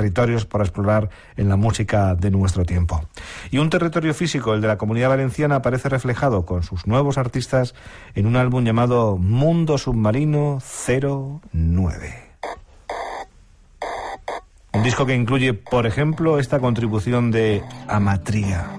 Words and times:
territorios 0.00 0.46
para 0.46 0.64
explorar 0.64 1.10
en 1.36 1.50
la 1.50 1.56
música 1.56 2.14
de 2.14 2.30
nuestro 2.30 2.64
tiempo. 2.64 3.04
Y 3.50 3.58
un 3.58 3.68
territorio 3.68 4.14
físico, 4.14 4.54
el 4.54 4.62
de 4.62 4.68
la 4.68 4.78
comunidad 4.78 5.10
valenciana, 5.10 5.56
aparece 5.56 5.90
reflejado 5.90 6.46
con 6.46 6.62
sus 6.62 6.86
nuevos 6.86 7.18
artistas 7.18 7.74
en 8.14 8.24
un 8.26 8.36
álbum 8.36 8.64
llamado 8.64 9.18
Mundo 9.18 9.76
Submarino 9.76 10.58
09. 11.52 12.30
Un 14.72 14.82
disco 14.82 15.04
que 15.04 15.14
incluye, 15.14 15.52
por 15.52 15.86
ejemplo, 15.86 16.38
esta 16.38 16.60
contribución 16.60 17.30
de 17.30 17.62
Amatría. 17.86 18.70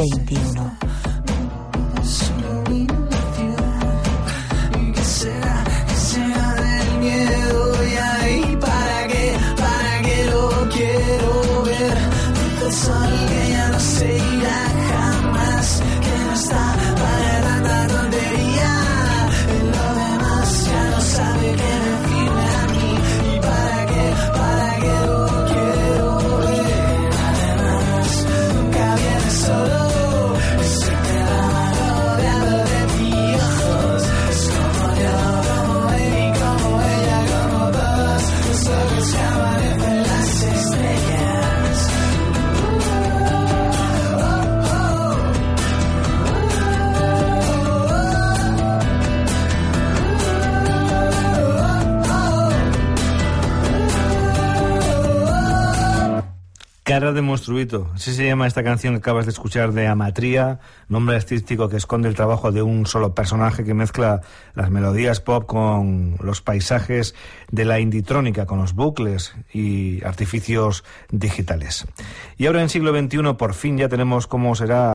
21 0.00 0.78
que 4.94 5.04
será, 5.04 5.64
que 5.88 5.94
será 5.94 6.54
del 6.54 6.98
miedo. 7.00 7.84
Y 7.84 7.96
ahí, 7.96 8.56
¿para 8.58 9.06
qué? 9.08 9.36
¿Para 9.58 10.02
qué 10.02 10.24
lo 10.32 10.68
quiero 10.70 11.62
ver? 11.64 11.98
El 12.64 12.72
sol 12.72 13.12
que 13.28 13.50
ya 13.50 13.68
no 13.68 13.80
se 13.80 14.16
irá 14.16 14.60
jamás. 14.88 15.82
Que 16.04 16.24
no 16.24 16.32
está. 16.32 16.89
Cara 56.90 57.12
de 57.12 57.22
monstruito, 57.22 57.88
así 57.94 58.12
se 58.12 58.26
llama 58.26 58.48
esta 58.48 58.64
canción 58.64 58.94
que 58.94 58.98
acabas 58.98 59.24
de 59.24 59.30
escuchar 59.30 59.70
de 59.70 59.86
Amatría, 59.86 60.58
nombre 60.88 61.14
artístico 61.14 61.68
que 61.68 61.76
esconde 61.76 62.08
el 62.08 62.16
trabajo 62.16 62.50
de 62.50 62.62
un 62.62 62.84
solo 62.84 63.14
personaje 63.14 63.62
que 63.62 63.74
mezcla 63.74 64.22
las 64.54 64.70
melodías 64.70 65.20
pop 65.20 65.46
con 65.46 66.16
los 66.20 66.42
paisajes 66.42 67.14
de 67.52 67.64
la 67.64 67.78
inditrónica, 67.78 68.44
con 68.44 68.58
los 68.58 68.74
bucles 68.74 69.36
y 69.52 70.02
artificios 70.04 70.82
digitales. 71.12 71.86
Y 72.36 72.46
ahora 72.46 72.60
en 72.60 72.68
siglo 72.68 72.90
XXI 72.90 73.34
por 73.38 73.54
fin 73.54 73.78
ya 73.78 73.88
tenemos 73.88 74.26
cómo 74.26 74.56
será 74.56 74.88